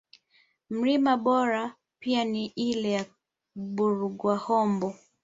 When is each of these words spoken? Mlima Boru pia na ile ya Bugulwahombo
Mlima 0.69 1.17
Boru 1.17 1.71
pia 1.99 2.25
na 2.25 2.45
ile 2.55 2.91
ya 2.91 3.05
Bugulwahombo 3.55 4.95